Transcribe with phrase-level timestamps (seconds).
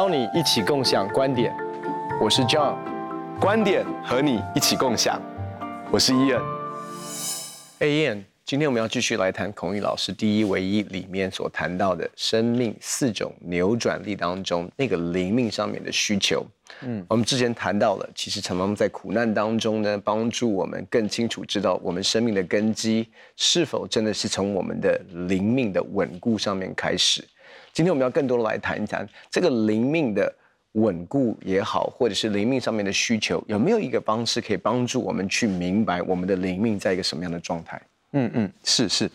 [0.00, 1.54] 邀你一起共享观点，
[2.18, 2.74] 我是 John，
[3.38, 5.20] 观点和你一起共享，
[5.90, 6.40] 我是 Ian。
[7.80, 16.46] 哎，Ian，今天我们要继续来谈孔玉老师《第一唯一》里面所谈到的生命四种扭转力当中那个灵命上面的需求。
[16.80, 24.98] 嗯，我们之前谈到了，其实常常在苦难当中呢，帮助我们更清楚知道我们生命的根基是否真的是从我们的
[25.28, 27.22] 灵命的稳固上面开始。
[27.72, 30.32] 今天我们要更多的来谈一谈这个灵命的
[30.72, 37.80] 稳固也好，或者是灵命上面的需求，有没有一个方式可以帮助我们去明白我们的灵命在一个什么样的状态？
[38.12, 39.10] 嗯嗯，是是。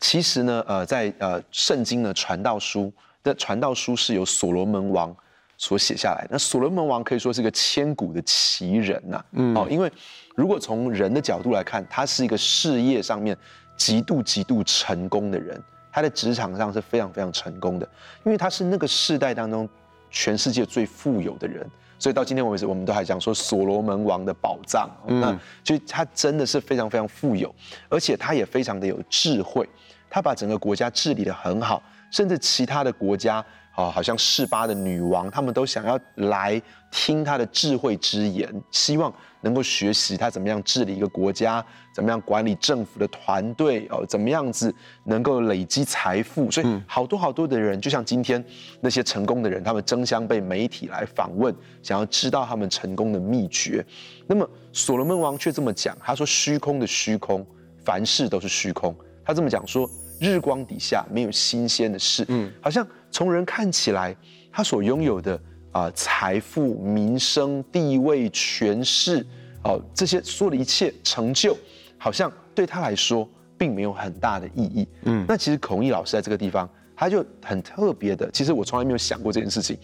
[0.00, 5.14] 其实呢，呃，在呃圣经的传道书的传道书是由所罗门王
[5.56, 6.26] 所写下来。
[6.30, 9.24] 那所罗门王可以说是一个千古的奇人呐、啊。
[9.32, 9.56] 嗯。
[9.56, 9.90] 哦，因为
[10.34, 13.36] 如果从人的角度来看，他是一个事业上面
[13.76, 15.60] 极度极度成功的人。
[15.92, 17.88] 他在职场上是非常非常成功的，
[18.24, 19.68] 因为他是那个世代当中
[20.10, 24.90] 全世界最富有的人，所以到今天为止，我们都还讲说所罗门王的宝藏。
[25.06, 27.54] 嗯，那就他真的是非常非常富有，
[27.88, 29.68] 而且他也非常的有智慧，
[30.08, 33.44] 他把整个国家治理的很好，甚至其他的国家。
[33.78, 46.50] 哦，好像示巴的女王，他们都想要来听他的智慧之言，希望能够学习他怎么样治理一个国家，怎么样管理政府的团队，哦，怎么样子能够累积财富。
[46.50, 48.44] 所以，好多好多的人，就像今天
[48.80, 53.86] 那些成功的人，他们争相被媒体来访问，想要知道他们成功的秘诀。
[54.26, 57.46] 那么，所罗门王却这么讲，他说：“虚空的虚空，
[57.84, 58.92] 凡事都是虚空。”
[59.24, 59.88] 他这么讲说。
[60.20, 62.84] 日光底下没有新鲜的事，嗯，好像
[63.18, 64.14] 从人看起来，
[64.52, 65.34] 他所拥有的
[65.72, 69.26] 啊、呃、财富、名声、地位、权势，
[69.64, 71.58] 哦、呃，这些所有的一切成就，
[71.98, 75.26] 好像对他来说并没有很大的意义，嗯。
[75.26, 79.76] 那其实孔毅老师在这个地方，他就很特别的，其实我从来没有想过这件事情，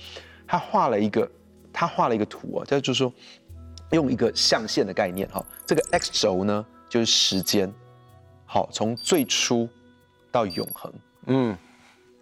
[0.46, 1.28] 他画了一个，
[1.72, 3.12] 他画了一个图啊，他就是说，
[3.90, 7.68] 用一个象限的概念哈，这个 x 轴呢就是时间，
[8.46, 9.68] 好，从最初。
[10.30, 10.92] 到永恒，
[11.26, 11.56] 嗯，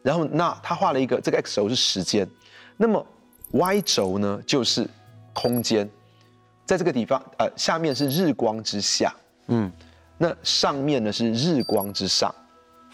[0.03, 2.29] 然后那他画了一个，这个 x 轴是时间，
[2.77, 3.05] 那么
[3.53, 4.87] y 轴呢就是
[5.33, 5.89] 空间，
[6.67, 9.15] 在这个地方，呃，下面是日光之下，
[9.47, 9.71] 嗯，
[10.19, 12.35] 那上面呢是日光之上，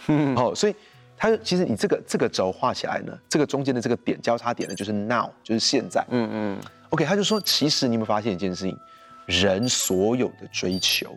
[0.08, 0.76] 嗯，哦，所以
[1.16, 6.58] 它其实你这个这个轴画起来呢，这个中间的这个点交叉点呢就是 now，就是现在，嗯嗯
[6.90, 8.78] ，OK，他就说，其实你有没有发现一件事情，
[9.26, 11.16] 人所有的追求，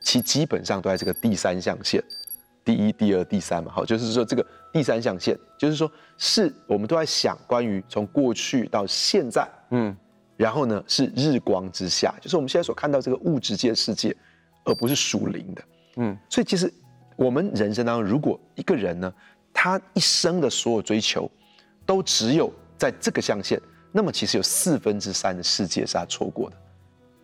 [0.00, 2.02] 其基本上都在这个第三象限。
[2.62, 9.96] 第一、第二、第三嘛，好，就是说这个第三象限，就是说是我们都在想关于从过去到现在，嗯，
[10.36, 14.14] 然后呢是日光之下，就是我们现在所看到这个物质界的世界，
[14.64, 15.62] 而不是属灵的，
[15.96, 16.72] 嗯，所以其实
[17.16, 19.12] 我们人生当中，如果一个人呢，
[19.54, 21.28] 他一生的所有追求
[21.86, 23.58] 都只有在这个象限，
[23.90, 26.56] 那么其实有四分之三的世界是他错过的，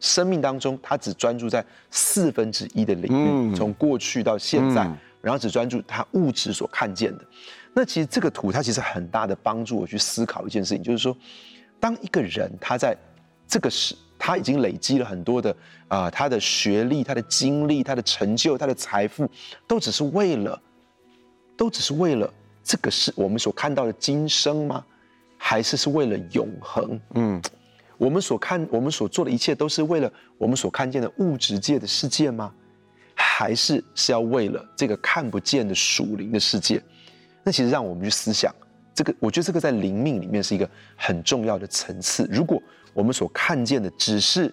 [0.00, 4.90] 生命当中他只专注在四分之一的领域，从过去到现在。
[5.26, 7.24] 然后只专注他物质所看见的，
[7.74, 11.16] 那其实这个图它其实很大的帮助我去思考一件事情，就是说，
[11.80, 12.96] 当一个人他在
[13.48, 15.50] 这个时，他已经累积了很多的
[15.88, 19.28] 啊、呃，他的学历、他的经历、他的成就、他的财富，
[19.66, 20.62] 都只是为了，
[21.56, 22.32] 都只是为了
[22.62, 24.84] 这个是我们所看到的今生吗？
[25.36, 27.00] 还是是为了永恒？
[27.14, 27.42] 嗯，
[27.98, 32.54] 我们所看、我们所做的一切，都是为了我们所看见的物质界的世界吗？
[33.38, 36.82] 还是是要为了这个看不见的属灵的世界，
[37.44, 38.50] 那其实让我们去思想
[38.94, 40.66] 这个，我觉得这个在灵命里面是一个
[40.96, 42.26] 很重要的层次。
[42.32, 42.58] 如果
[42.94, 44.50] 我们所看见的只是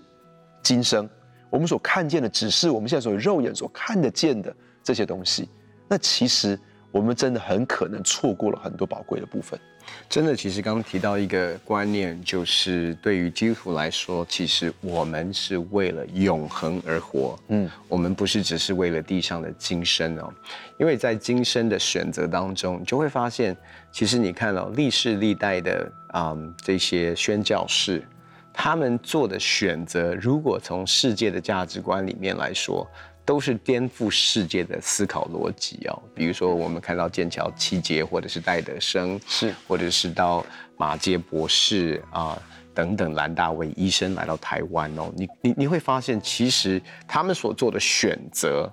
[0.61, 1.09] 今生，
[1.49, 5.47] 我们所看见的只是我们现在所肉眼所看得见的这些东西，
[5.87, 6.59] 那其实
[6.93, 9.59] 我们真的很可能错过了很多宝贵的部分。
[10.07, 17.37] 真的，其实刚刚提到一个观念，就是对于基督徒来说，其实我们是为了永恒而活。
[17.47, 20.31] 嗯，我们不是只是为了地上的今生哦，
[20.77, 23.57] 因为在今生的选择当中，你就会发现，
[23.91, 28.07] 其实你看到历世历代的啊、嗯、这些宣教士，
[28.53, 32.87] 他们做的选择，如果从世界的价值观里面来说。
[33.25, 40.45] 都是颠覆世界的思考逻辑哦，比如说我们看到剑桥七杰，或者是戴德生，是，或者是到
[40.77, 42.37] 马杰博士啊
[42.73, 48.69] 等等，兰大为医生来到台湾哦，你你你会发现，其实他们所做的选择，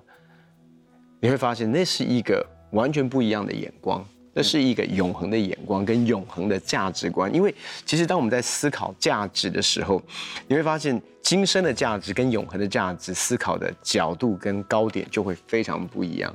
[1.21, 4.05] 你会发现那是一个完全不一样的眼光。
[4.33, 7.53] 这是一个永恒的眼光跟永恒的价值观，因为
[7.85, 10.01] 其实当我们在思考价值的时候，
[10.47, 16.33] 你会发现今生的价值跟永恒的价值思考的角度跟高点就会非常不一样。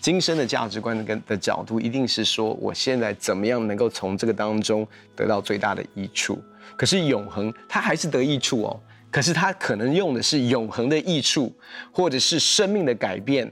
[0.00, 4.86] 今生的价值观跟的角度，一定是说我现在怎么样能够从这个当中
[5.16, 6.40] 得到最大的益处。
[6.76, 8.80] 可是永恒，它还是得益处哦。
[9.10, 11.52] 可是它可能用的是永恒的益处，
[11.90, 13.50] 或者是生命的改变，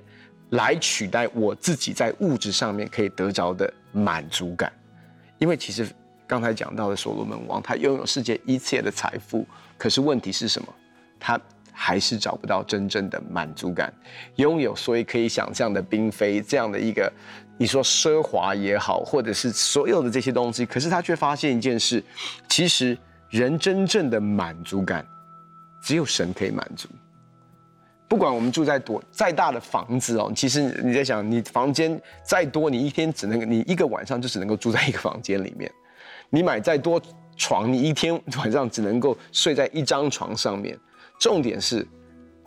[0.51, 4.73] 来取代我自己在物质上面可以得着的满足感。
[5.39, 5.87] 因为其实
[6.27, 9.47] 刚才讲到的所罗门王，他拥有世界一切的财富，
[9.77, 10.69] 可是问题是什么？
[11.19, 11.41] 他
[11.73, 13.93] 还是找不到真正的满足感。
[14.37, 17.13] 拥有所以可以想象的嫔妃这样的一个，
[17.59, 22.03] 你说奢华也好，或者是所有的这些东西，可是他却发现一件事：
[22.49, 22.97] 其实
[23.29, 25.07] 人真正的满足感。
[25.83, 26.89] 只有神可以满足。
[28.09, 35.71] 不管我们住在多再大的房子哦，其实你在想，你房间再多，你一天只能你一个晚上就只能够住在一个房间里面。
[36.31, 37.01] 你买再多
[37.37, 40.79] 床，你一天晚上只能够睡在一张床上面。
[41.19, 41.87] 重点是，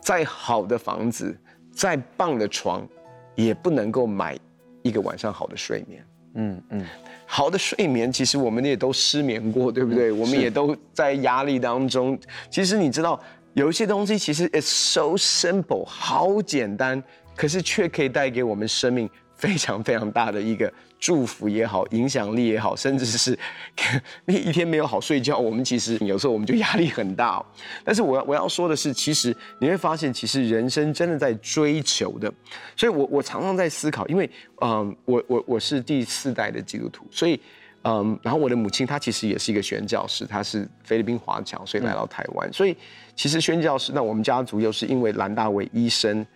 [0.00, 1.36] 再好的房子，
[1.72, 2.86] 再棒的床，
[3.34, 4.38] 也不能够买
[4.82, 6.04] 一个晚上好的睡眠。
[6.34, 6.86] 嗯嗯。
[7.26, 10.10] 好的睡眠，其实我们也都失眠过，对不对？
[10.10, 12.18] 嗯、我们也都在压力当中。
[12.50, 13.20] 其实你知道，
[13.54, 17.02] 有一些东西其实 it's so simple，好简单，
[17.34, 23.38] 可是却可以带给我们生命非常非常大的一个祝福也好，影响力也好，甚至是
[24.26, 27.46] 那一天没有好睡觉，我们其实有时候我们就压力很大哦。
[27.82, 32.32] 但是我要我要说的是，其实你会发现，其实人生真的在追求的。
[32.76, 34.30] 所以我我常常在思考，因为。
[34.62, 37.40] 嗯，我我我是第四代的基督徒，所以，
[37.82, 42.76] 嗯，然后我的母亲她其实也是一个宣教士，她是菲律宾华侨，所以来到台湾，嗯、所以
[43.16, 46.26] 其实宣教士，那我们家族又是因为兰大为医生，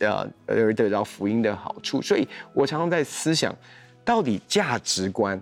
[0.00, 3.54] 呃，而得到福音的好处，所以我常常在思想，
[4.02, 5.38] 到底价值观，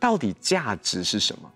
[0.00, 1.52] 到底价值是什么？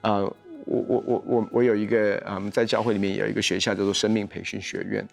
[0.00, 0.24] 呃，
[0.64, 5.06] 我我我我我有一个，嗯，在教会里面有一个学校叫做生命培训学院，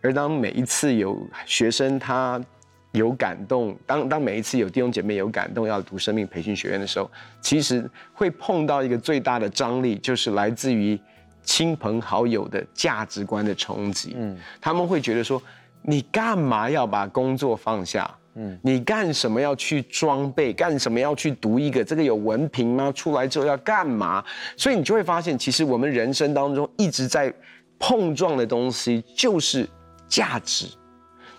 [0.00, 2.44] 而当每一次有学生他。
[2.92, 10.98] 有感动，当当每一次有弟兄姐妹有感动要读生命培训学院的时候，其实会碰到一个最大的张力，就是来自于
[11.42, 14.14] 亲朋好友的价值观的冲击。
[14.18, 15.40] 嗯，他们会觉得说，
[15.82, 18.10] 你干嘛要把工作放下？
[18.34, 20.52] 嗯，你干什么要去装备？
[20.52, 22.90] 干什么要去读一个这个有文凭吗？
[22.92, 24.24] 出来之后要干嘛？
[24.56, 27.32] 所以你就会发现，其实我们人生当中一直在
[27.78, 29.68] 碰撞的东西就是
[30.08, 30.66] 价值。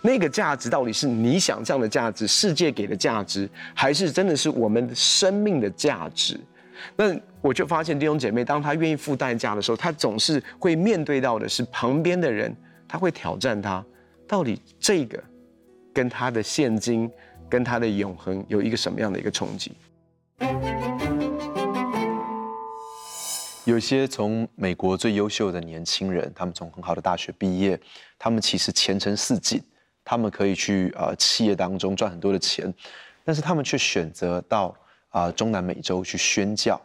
[0.02, 6.40] 那个价值到底是你想象的价值，世界给的价值，还是真的是我们生命的价值？
[6.96, 12.56] 那我就发现弟兄姐妹，当他愿意付代价的时候，他总是会面对到的是旁边的人，
[12.88, 13.84] 他会挑战他，
[14.26, 15.22] 到底这个
[15.94, 17.12] 跟他的现金、
[17.50, 19.74] 跟他的永恒有一个什么样的一个冲击？
[23.66, 27.78] 有些从美国最优秀的年轻人，他们从很好的大学毕业，
[28.18, 29.62] 他们其实前程似锦。
[30.10, 32.74] 他们可以去呃企业当中赚很多的钱，
[33.24, 34.76] 但是他们却选择到
[35.10, 36.82] 啊、呃、中南美洲去宣教。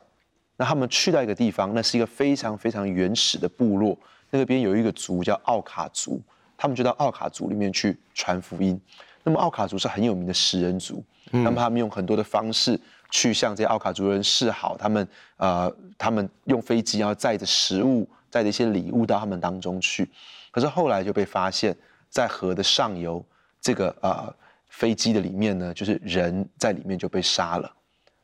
[0.59, 3.97] 那他们去到一个地方，那是一个非常非常原始的部落，
[4.29, 6.21] 那边有一个族叫奥卡族，
[6.55, 8.79] 他们就到奥卡族里面去传福音。
[9.23, 12.79] 那么奥卡族是很有名的食人族，那么他们用很多的方式
[13.09, 20.07] 去向这些奥卡族人示好，他们呃他们用飞机要载着食物、载着一些礼物到他们当中去，
[20.51, 21.75] 可是后来就被发现。
[22.15, 23.27] 在河的上游，
[23.61, 24.33] 这个呃
[24.69, 27.77] 飞机的里面呢，就是人在里面就被杀了，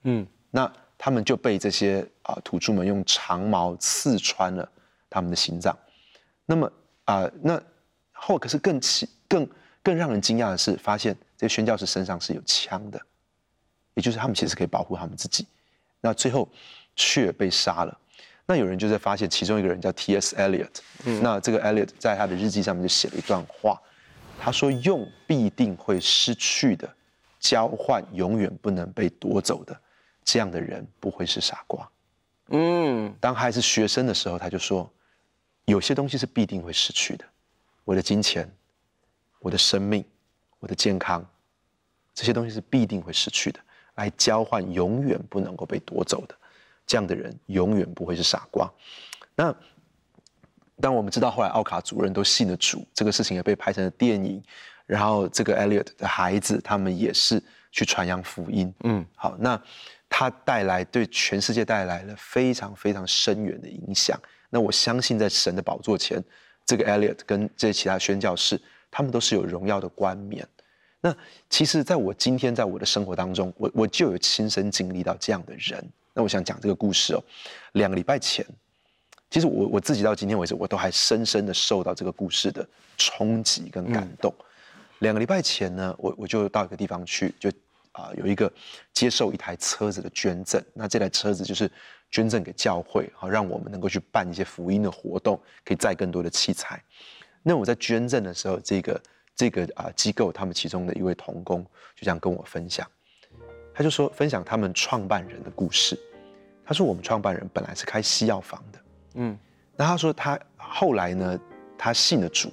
[0.04, 4.70] 嗯，那他们就被这些啊、呃、土著们用长矛刺穿了
[5.10, 5.76] 他们的心脏，
[6.46, 6.72] 那么
[7.04, 7.60] 啊、呃、那
[8.12, 9.44] 后可是更奇更
[9.82, 13.00] 更让人惊讶的是，发现这些宣教士身上是有枪的，
[13.94, 15.48] 也就是他们其实可以保护他们自己，
[16.00, 16.48] 那最后
[16.94, 17.98] 却被杀了。
[18.50, 20.34] 那有人就在发现，其中一个人叫 T.S.
[20.34, 23.80] Eliot，嗯，那这个 Eliot 在他的日记上面就写了一段话，
[24.40, 26.92] 他说：“用必定会失去的，
[27.38, 29.80] 交换永远不能被夺走的，
[30.24, 31.88] 这样的人不会是傻瓜。”
[32.50, 34.92] 嗯，当还是学生的时候，他就说
[35.66, 37.24] ：“有些东西是必定会失去的，
[37.84, 38.52] 我的金钱，
[39.38, 40.04] 我的生命，
[40.58, 41.24] 我的健康，
[42.12, 43.60] 这些东西是必定会失去的，
[43.94, 46.34] 来交换永远不能够被夺走的。”
[46.90, 48.68] 这样的人永远不会是傻瓜。
[49.36, 49.54] 那
[50.80, 54.42] 当我们知道后来奥卡族人都信了主，这个事情也被拍成了电影，
[54.86, 58.74] 然后这个 Elliot 的孩子他们也是去传扬福音。
[58.82, 59.62] 嗯，好，那
[60.08, 64.18] 他带来对全世界带来了非常非常深远的影响。
[64.48, 66.20] 那我相信在神的宝座前，
[66.66, 70.44] 这个 Eliot 跟这些其他宣教士，他们都是有荣耀的冠冕。
[71.00, 71.16] 那
[71.48, 75.88] 其实，在我今天在我的生活当中，我我就有亲身经历到这样的人。
[76.12, 77.22] 那我想讲这个故事哦，
[77.72, 78.44] 两个礼拜前，
[79.30, 84.34] 其实我我自己到今天为止，我都还深深的受到这个故事的冲击跟感动。
[84.98, 87.48] 两个礼拜前呢，我我就到一个地方去，就
[87.92, 88.52] 啊、呃、有一个
[88.92, 90.62] 接受一台车子的捐赠。
[90.74, 91.70] 那这台车子就是
[92.10, 96.82] 捐赠给教会，好让我们能够去办一些福音的活动，可以载更多的器材。
[97.42, 99.00] 那我在捐赠的时候，这个
[99.34, 101.62] 这个啊、呃、机构他们其中的一位童工
[101.94, 102.86] 就这样跟我分享，
[103.80, 105.98] 他就说分享他们创办人的故事。
[106.66, 108.78] 他说我们创办人本来是开西药房的，
[109.14, 109.38] 嗯，
[109.74, 111.40] 那他说他后来呢，
[111.78, 112.52] 他信了主。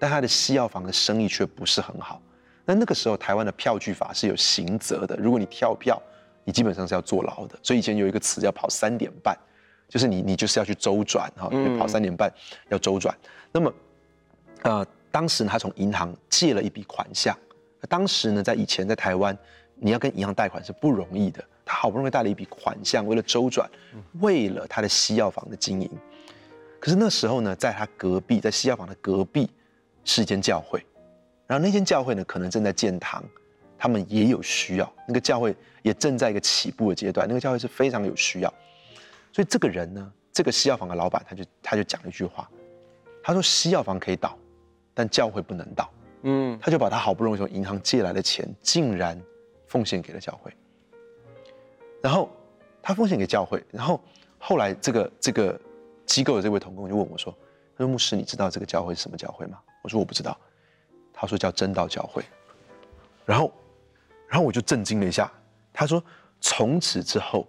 [0.00, 2.20] 但他的西药房的生意却不是很好。
[2.64, 5.16] 那那个时候，台湾的票据法是有刑责的。
[5.16, 6.02] 如果你跳票，
[6.42, 7.56] 你基本上是要坐牢的。
[7.62, 9.38] 所以以前有一个词叫“跑三点半”，
[9.88, 12.28] 就是你你就是要去周转哈，跑三点半
[12.68, 13.16] 要周转。
[13.52, 13.72] 那么，
[14.62, 17.38] 呃，当时他从银行借了一笔款项。
[17.88, 19.38] 当时呢，在以前在台湾，
[19.76, 21.44] 你要跟银行贷款是不容易的。
[21.64, 23.68] 他好不容易贷了一笔款项，为了周转，
[24.20, 25.90] 为了他的西药房的经营。
[26.78, 29.50] 可是那时候呢，在他隔壁，在西药房的隔壁。
[30.06, 30.84] 是一间教会，
[31.46, 33.24] 然后那间教会呢，可能正在建堂，
[33.78, 34.92] 他们也有需要。
[35.08, 38.54] 那个教会也正在一个起步的阶段，那个教会是非常有需要。
[39.32, 42.46] 所以这个人呢，这个西药房的老板，他就他就讲了一句话，
[43.22, 44.36] 他说：“西药房可以倒，
[44.92, 45.90] 但教会不能倒。”
[46.24, 49.18] 嗯，他就把他好不容易从银行借来的钱，竟然
[49.74, 50.54] 奉献给了教会。
[52.00, 52.30] 然后
[52.80, 54.00] 他奉献给教会，然后
[54.38, 55.60] 后来这个这个
[56.06, 57.36] 机构的这位同工就问我说
[57.76, 60.38] ：“他说牧师，你知道这个教会是什么教会吗？”我说我不知道，
[61.12, 62.22] 他说叫真道教会，
[63.26, 63.52] 然后，
[64.28, 65.28] 然后我就震惊了一下。
[65.72, 66.00] 他说
[66.40, 67.44] 从此之后，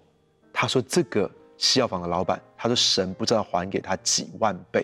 [0.51, 4.83] 他说这个西药房的老板，他说神不知道还给他几万倍。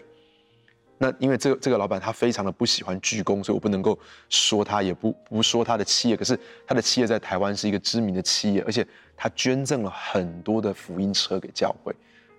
[1.02, 3.98] 那因为这个这个老板他非常的不喜欢鞠躬，所以我不能够
[4.30, 6.16] 说他，也不不说他的企业。
[6.16, 11.92] 可是他的企业在台湾是一个知名的企业，而且他捐赠了很多的福音车给教会。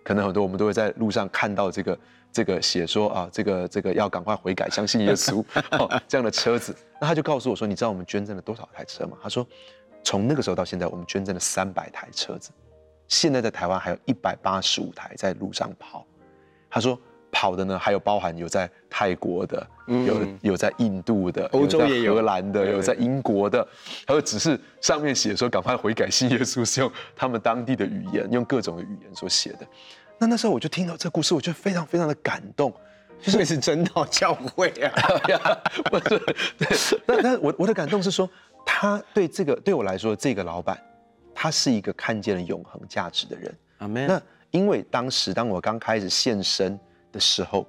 [0.05, 1.99] 可能很多我们都会在路上看到这个。
[2.35, 5.45] 这个写说啊，这个这个要赶快悔改，相信耶稣，
[5.79, 9.19] 哦，这样的车子，那他就告诉我说，你知道我们捐赠了多少台车吗？
[9.23, 9.47] 他说，
[10.03, 12.51] 从那个时候到现在，我们捐赠了三百台车子，
[13.07, 16.07] 现在在台湾还有一百八十五台在路上跑。
[16.71, 16.99] 他说
[17.33, 23.67] 跑的呢，还有包含有在泰国的，有有在印度的，欧洲也有，荷兰的，有在英国的，
[24.07, 29.67] 还有只是上面写说赶快悔改信耶稣，是用他们当地的语言，用各种的语言所写的。
[30.19, 32.73] 那那时候我就听到这个故事，我就非常非常的感动，
[33.21, 34.93] 就是是真道教会啊，
[35.91, 36.19] 不是，
[36.59, 36.69] 对，
[37.07, 38.29] 那那我我的感动是说，
[38.65, 40.79] 他对这个对我来说，这个老板，
[41.35, 43.55] 他是一个看见了永恒价值的人。
[43.81, 44.07] Amen。
[44.07, 46.79] 那因为当时当我刚开始献身
[47.13, 47.67] 的时候，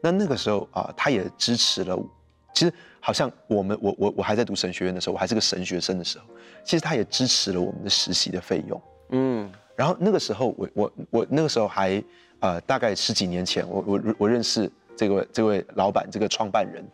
[0.00, 2.08] 那那个时候啊，他也支持了我。
[2.54, 6.24] 其实好像我们我我我还在读神学院的时候，我还是个神学生的时候，
[6.64, 8.82] 其实他也支持了我们的实习的费用。
[9.10, 9.52] 嗯。
[9.76, 12.00] 然后那个时候我，我我我那个时候还，
[12.38, 16.86] 呃，大概十几年前，我我我认识这位这位老板这个创办人，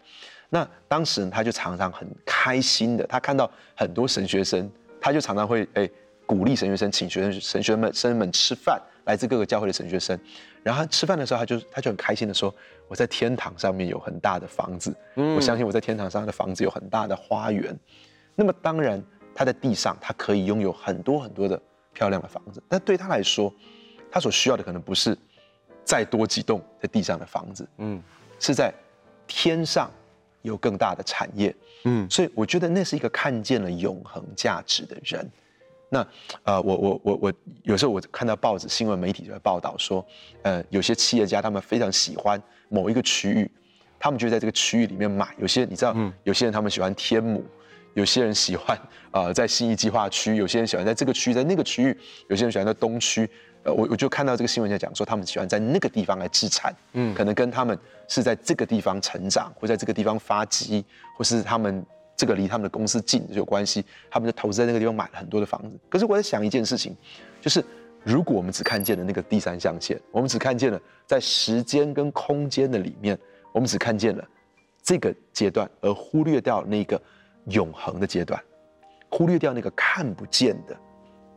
[0.49, 5.87] 那当时他就常常很开心的，他看到很多神学生，他就常常会哎
[6.25, 10.19] 鼓励神学生，请学生神学们生们吃饭，来自各个教会的神学生，
[10.63, 12.55] 然后他吃饭的时候，他就他就很开心的说，
[12.89, 17.79] 我在天堂上面有很大的房子，嗯，我相信我在天堂上的房子有很大的花园，
[18.35, 19.03] 那么当然
[19.35, 21.61] 他在地上他可以拥有很多很多的。
[21.93, 23.53] 漂亮的房子，但对他来说，
[24.13, 25.15] 他所需要的可能不是
[25.85, 28.01] 再多几栋在地上的房子，嗯，
[28.39, 28.73] 是在
[29.27, 29.91] 天上
[30.43, 31.55] 有更大的产业，
[31.87, 35.29] 嗯，所以我觉得那是一个看见了永恒价值的人。
[35.91, 36.07] 那
[36.45, 37.33] 呃，我我我我
[37.65, 40.03] 有时候我看到报纸新闻媒体就会报道说，
[40.43, 43.51] 呃，有些企业家他们非常喜欢某一个区域，
[43.99, 45.29] 他们就在这个区域里面买。
[45.37, 47.45] 有些你知道，嗯，有些人他们喜欢天母。
[47.95, 48.77] 有些人喜欢
[49.11, 51.93] 啊、呃，在新义计划区；有些人喜欢在这个区，在那个区域；
[52.29, 53.29] 有些人喜欢在东区。
[53.65, 60.85] 呃，我我就看到这个新闻在讲说，他们喜欢在那个地方来置产，嗯，可能跟他们是在这个地方成长，或在这个地方发迹，
[61.17, 61.85] 或是他们
[62.21, 65.79] 这个离他们的公司近有关系，他们就投资在那个地方买了很多的房子。
[65.89, 66.95] 可是我在想一件事情，
[67.41, 67.65] 就是
[68.05, 73.19] 如果我们只看见了那个第三象限，我们只看见了在时间跟空间的里面，
[73.55, 74.23] 我们只看见了
[74.83, 77.01] 这个阶段，而忽略掉那个。
[77.47, 78.39] 永恒的阶段，
[79.09, 80.77] 忽略掉那个看不见的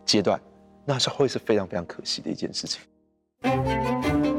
[0.06, 0.38] 阶段，
[0.84, 4.33] 那是会是非常非常可惜的一件事情。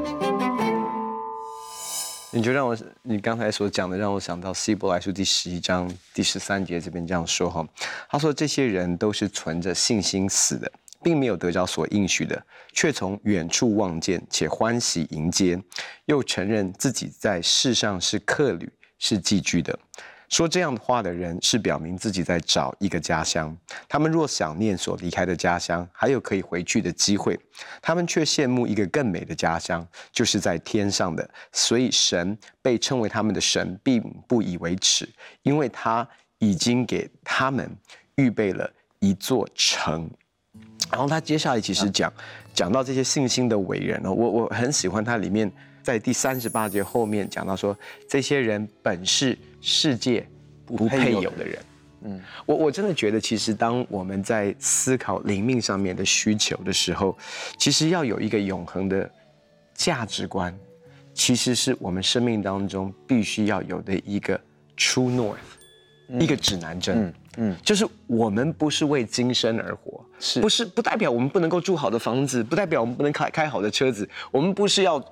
[2.35, 7.65] 你就让我，你刚才所讲的，让我想到《希伯来书》第十一章第十三节这边这样说哈，
[8.09, 10.69] 他说这些人都是存着信心死的，
[11.01, 15.57] 并没有得着所应许的，却从远处望见，且欢喜迎接，
[16.07, 19.79] 又承认自己在世上是客旅，是寄居的。
[20.29, 23.55] 说这样的话的人，是表明自己在找一个家乡。
[23.87, 27.39] 他们若想念所离开的家乡，还有可以回去的机会，
[27.81, 31.29] 他们却羡慕一个更美的家乡，就是在天上的。
[31.51, 35.07] 所以神被称为他们的神，并不以为耻，
[35.43, 36.07] 因为他
[36.39, 37.69] 已经给他们
[38.15, 40.09] 预备了一座城。
[40.91, 42.11] 然后他接下来其实讲
[42.53, 45.51] 讲到这些信心的伟人呢，我我很喜欢他里面
[45.85, 47.77] 在第三十八节后面讲到说，
[48.09, 50.27] 这些人本是世界
[50.65, 51.59] 不配有的人。
[52.01, 57.15] 嗯，我我真的觉得，其实当我们在思考灵命上面的需求的时候，
[57.59, 59.07] 其实要有一个永恒的
[59.75, 60.51] 价值观，
[61.13, 64.35] 其实是我们生命当中必须要有的一个
[64.75, 65.35] true north，
[66.09, 66.97] 嗯，一个指南针。
[66.97, 75.03] 嗯嗯，就是我们不是为今生而活，是不是不代表我们不能够住好的房子，不代表我们不能开开好的车子，我们不是要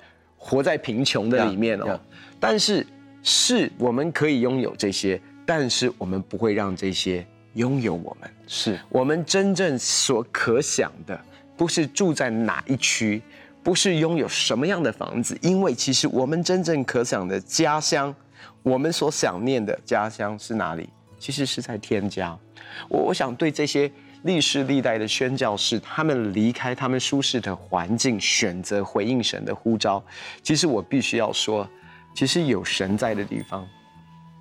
[0.44, 1.86] 活在贫穷的里面哦。
[1.86, 2.00] Yeah, yeah.
[2.40, 2.86] 但是
[3.22, 5.22] 是我们可以拥有这些。
[5.46, 11.20] 但是我们不会让这些拥有我们，是我们真正所可想的，
[11.58, 13.22] 不是住在哪一区，
[13.62, 18.16] 不是拥有什么样的房子，因为其实我们真正可想的家乡，
[18.62, 20.88] 我们所想念的家乡是哪里？
[21.20, 22.40] 其实是在天家。
[22.88, 23.92] 我我想对这些
[24.24, 30.04] 历世历代的宣教士，他们离开他们舒适的环境，选择回应神的呼召，
[30.42, 31.70] 其实我必须要说，
[32.16, 33.68] 其实有神在的地方，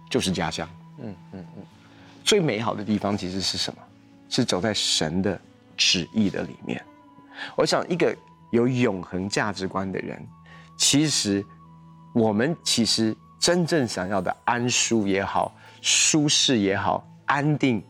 [0.08, 0.68] 就是家乡。
[0.98, 1.62] 嗯嗯嗯，
[2.22, 3.82] 最美好的地方其实是什么？
[4.28, 5.38] 是走在神的
[5.76, 6.82] 旨意的里面。
[7.56, 8.16] 我想，一个
[8.50, 10.24] 有永恒价值观的人，
[10.78, 11.44] 其实
[12.14, 17.82] 我们其实真正想要的安舒也好、舒适也好、安定，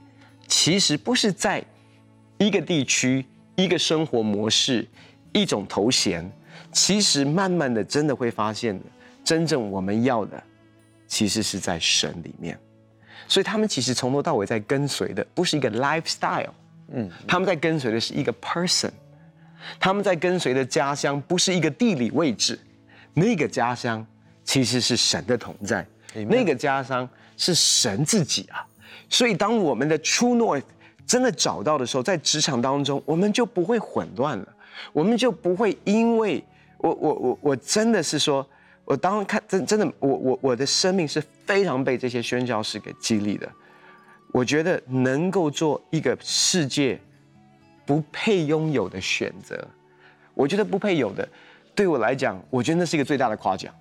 [0.49, 1.63] 其实不是在
[2.43, 4.89] 一个地区、一个生活模式、
[5.33, 6.29] 一种头衔。
[6.73, 8.85] 其实慢慢的，真的会发现的，
[9.23, 10.43] 真正我们要的，
[11.07, 12.59] 其实是在神里面。
[13.29, 16.51] 所以他们其实从头到尾在跟随的不是一个 lifestyle，
[16.93, 18.91] 嗯，他们在跟随的是一个 person，
[19.79, 22.59] 他们在跟随的家乡不是一个地理位置，
[23.15, 24.05] 那个家乡
[24.43, 28.67] 其实是神的同在，那个家乡是神自己啊。
[29.09, 30.65] 所以当我们的 true north
[31.07, 34.49] 真的找到的时候，在职场当中，我们就不会混乱了，
[34.93, 36.43] 我们就不会因为
[36.79, 38.47] 我我我我真的是说。
[38.85, 43.49] 我当看真真的，我我我的生命是非常被这些宣教士给激励的。
[44.33, 47.01] 我觉得能够做一个世界
[47.87, 49.65] 不配拥有的选择，
[50.35, 51.27] 我觉得不配有的，
[51.77, 53.73] 对我来讲，我觉得那是一个最大的夸奖。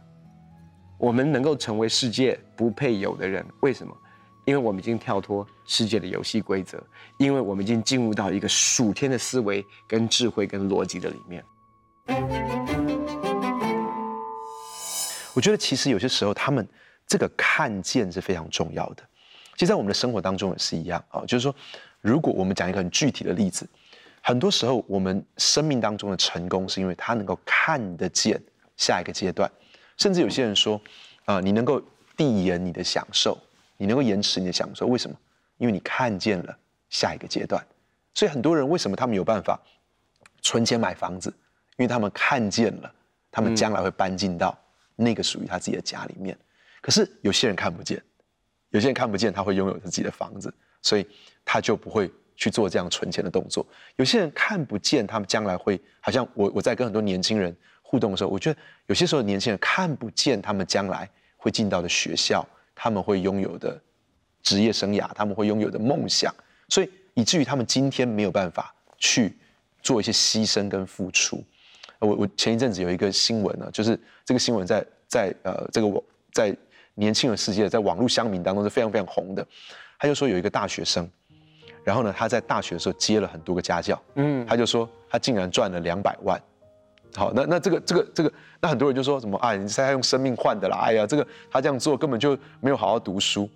[1.00, 3.98] 我们能够成为世界不配有的人，为什么？
[4.52, 6.78] 因为我们已经跳脱世界的游戏规则，
[7.16, 11.42] 因为我们已经进入到一个属天的思维、跟智慧、跟逻辑的里面。
[15.34, 16.68] 我觉得其实有些时候，他们
[17.08, 19.04] 这个看见是非常重要的。
[19.54, 21.22] 其实，在我们的生活当中也是一样啊。
[21.22, 21.56] 就是说，
[22.02, 23.66] 如果我们讲一个很具体的例子，
[24.22, 28.38] 很多时候我们生命当中的成功，是因为他能够看得见
[28.76, 29.50] 下一个阶段。
[29.96, 30.82] 甚至有些人说，
[31.24, 31.82] 啊，你能够
[32.18, 33.38] 递延你的享受，
[33.82, 35.17] 你能够延迟你的享受，为什么？
[35.58, 36.56] 因为你看见了
[36.91, 37.65] 下一个阶段。
[38.13, 39.60] 所以很多人为什么他们有办法
[40.44, 41.34] 存钱买房子？
[41.78, 42.94] 因为他们看见了，
[43.32, 44.56] 他们将来会搬进到。
[44.96, 46.38] 那个属于他自己的家里面，
[46.80, 48.00] 可是有些人看不见，
[48.70, 51.08] 有些人看不见他会拥有自己的房子，所以
[51.44, 53.65] 他就不会去做这样存钱的动作。
[53.96, 62.48] 有些人看不见他们将来会，好像我我在跟很多年轻人互动的时候，我觉得有些时候年轻人看不见他们将来会进到的学校，
[62.84, 63.80] 他们会拥有的
[64.41, 66.34] 职业生涯，他们会拥有的梦想，
[66.67, 69.38] 所以以至于他们今天没有办法去
[69.84, 71.44] 做一些牺牲跟付出。
[72.00, 76.58] 我我前一阵子有一个新闻呢，就是这个新闻在在呃这个网在
[76.96, 79.46] 年轻人世界，在网络乡民当中是非常非常红的。
[80.00, 81.08] 他就说有一个大学生，
[81.84, 86.41] 然后呢他在大学的时候接了很多个家教，嗯，他就说他竟然赚了两百万。
[87.15, 93.50] 好，那那这个这个这个，那很多人就说什么啊，你是在用生命换的啦，哎呀，这个他这样做根本就没有好好读书。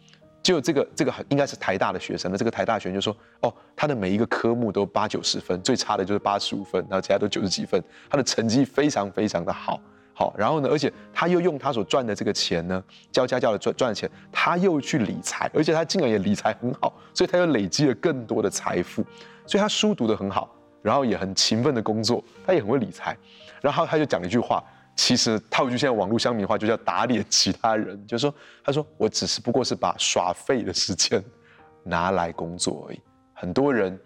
[0.43, 9.81] 就这个这个应该是台大的学生，那这个台大学生就说，哦，他的每一个科目都八九十分，最差的就是八十五分，然后其他都九十几分，他的成绩非常非常的好，
[10.13, 19.03] 好，然后呢，而且他又用他所赚的这个钱呢，教家教的赚赚的钱，他又去理财，而且他竟然也理财很好，所以他又累积了更多的财富，
[19.47, 20.54] 所以他书读得很好，
[20.86, 23.17] 然后也很勤奋的工作，他也很会理财，
[23.60, 24.63] 然后他就讲了一句话。
[24.95, 28.00] 其实套句现在网络乡民话，就叫打脸其他人。
[28.06, 31.21] 就是说，他说我只是不过是把耍废的时间
[31.84, 33.02] 拿来工作而已。
[33.34, 34.00] 很多人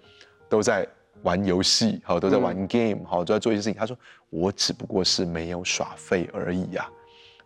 [0.47, 0.87] 都在
[1.21, 3.77] 玩游戏，好，都在玩 game，好，都在做一些事情。
[3.77, 3.95] 他说
[4.29, 6.89] 我只不过是没有耍废而已呀。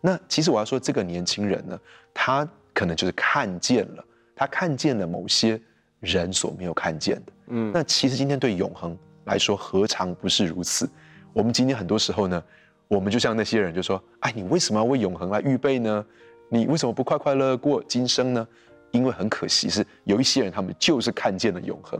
[0.00, 1.78] 那其实我要说，这个年轻人呢，
[2.14, 4.04] 他可能就是看见了，
[4.36, 5.60] 他看见了某些
[5.98, 7.32] 人所没有看见的。
[7.48, 10.88] 嗯，那其实今天对永恒来说，何尝不是如此？
[11.32, 12.42] 我们今天很多时候呢。
[12.86, 16.04] 我们就像那些人就说：“哎，你为什么要为永恒来预备呢？
[16.50, 18.46] 你为什么不快快乐乐过今生呢？
[18.90, 21.98] 因为很可惜是有一些人，他们就是看见了永恒，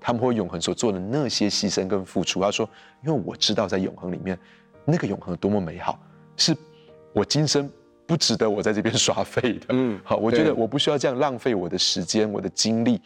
[0.00, 2.40] 他们会永恒所做的那些牺牲跟付出。
[2.40, 2.66] 他说
[3.04, 4.38] ：“因为我知道在永恒里面，
[4.84, 6.00] 那个永恒多么美好，
[6.36, 6.56] 是
[7.12, 7.68] 我今生
[8.06, 13.02] 不值得我在这边耍废的。”嗯，好，我觉得我不需要这样浪费我的时间、我的精力。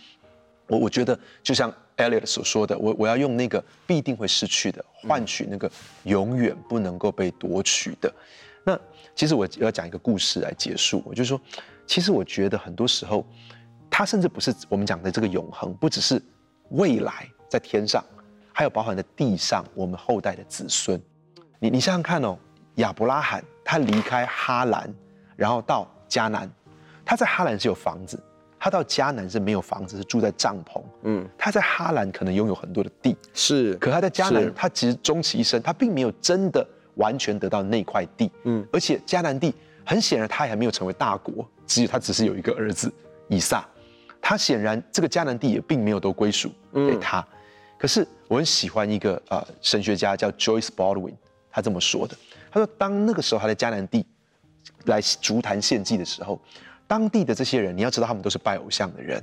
[0.69, 5.71] 我我觉得就像 Elliot 所说的，我我要用那个必定会失去的，换取那个
[6.05, 8.13] 永远不能够被夺取的。
[8.65, 8.79] 那
[9.15, 11.41] 其实我要讲一个故事来结束，我就说。
[11.87, 13.27] 其实我觉得很多时候，
[13.91, 16.19] 它甚至不是我们讲的这个永恒，不只是
[16.71, 18.03] 未来在天上，
[18.55, 20.99] 还有包含在地上我们后代的子孙。
[21.59, 22.39] 你你想想看哦，
[22.77, 24.91] 亚伯拉罕他离开哈兰，
[25.37, 26.51] 然后到迦南，
[27.05, 28.19] 他在哈兰是有房子，
[28.65, 30.83] 他到迦南是没有房子，是住在帐篷。
[31.03, 38.33] 嗯，他在哈兰可能拥有很多的地，是，可他在迦南，他其实终其一生，他并没有真的完全得到那块地。
[38.45, 41.47] 嗯，而且迦南地很显然他还没有成为大国。
[41.67, 42.91] 只有他只是有一个儿子
[43.29, 43.69] 以撒，
[44.19, 47.21] 他显然这个迦南地也并没有都归属给他。
[47.21, 47.27] 嗯、
[47.77, 51.13] 可是我很喜欢一个呃神学家叫 Joyce Baldwin，
[51.51, 52.17] 他这么说的。
[52.51, 54.07] 他说，当那个时候他在迦南地
[54.87, 56.41] 来筑坛献祭的时候，
[56.95, 59.21] 当地的这些人，你要知道他们都是拜偶像的人。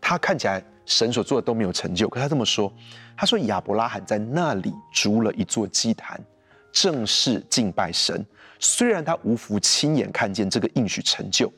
[0.00, 2.72] 他看起来神所做的都没有成就，可他这么说，
[3.16, 6.20] 他说亚伯拉罕在那里筑了一座祭坛，
[6.72, 8.26] 正式敬拜神。
[8.58, 11.48] 虽然他无福亲眼看见这个应许成就。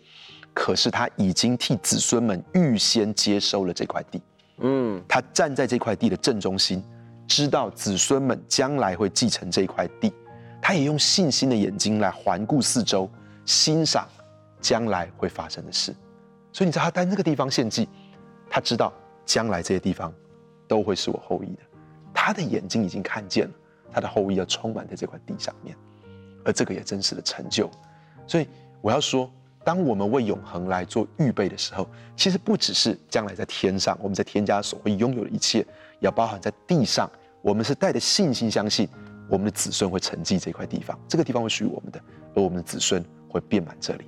[0.52, 4.20] 可是他已经替子孙们预先接收了这块地，
[4.58, 6.84] 嗯，他站在这块地的正中心，
[7.26, 10.12] 知道子孙们将来会继承这块地，
[10.60, 13.10] 他也用信心的眼睛来环顾四周，
[13.46, 14.06] 欣赏
[14.64, 15.94] 将来会发生的事。
[16.52, 17.88] 所以你知道他在那个地方献祭，
[18.48, 18.92] 他知道
[19.26, 20.12] 将来这些地方
[20.66, 21.62] 都会是我后裔的，
[22.14, 23.54] 他的眼睛已经看见了
[23.92, 25.76] 他的后裔要充满在这块地上面，
[26.44, 27.70] 而这个也真实的成就。
[28.26, 28.48] 所以
[28.80, 29.30] 我要说。
[29.66, 35.66] 当我们为永恒来做预备的时候，其实不只是将来在天上，我们在天家所会拥有的一切，
[36.00, 37.10] 也包含在地上。
[37.40, 38.86] 我们是带着信心相信，
[39.26, 41.98] 我们的子孙会承继这块地方，这个地方会属于我们的，
[42.34, 44.04] 而我们的子孙会遍满这里。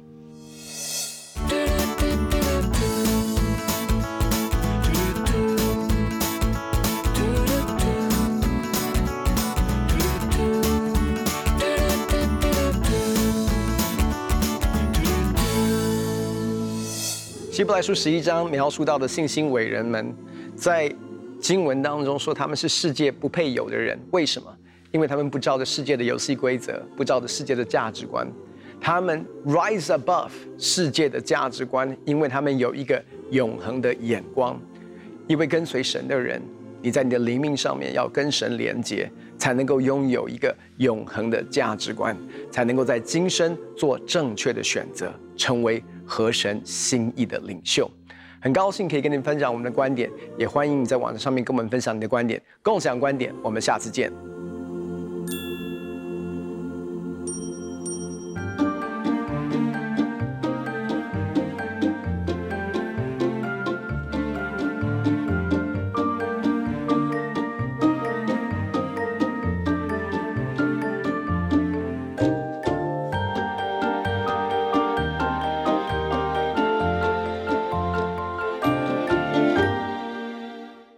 [17.56, 20.14] 希伯来书十一章描述到的信心伟人们，
[20.54, 20.94] 在
[21.40, 23.98] 经文当中说他们是世界不配有的人。
[24.10, 24.54] 为什么？
[24.92, 28.30] 因为他们不照着世界的游戏规则，不照着世界的价值观，
[28.78, 34.60] 他们 rise above 世界的价值观，因为他们有一个永恒的眼光。
[35.26, 36.42] 一位跟随神的人，
[36.82, 42.14] 你在你的灵命上面要跟神连接，才能够拥有一个永恒的价值观，
[42.50, 45.82] 才能够在今生做正确的选择，成为。
[46.06, 47.90] 和神心意的领袖，
[48.40, 53.34] 很高兴可以跟您分享我们的观点，也欢迎你在网上面跟我们分享你的观点，共享观点。
[53.42, 54.36] 我们下次见。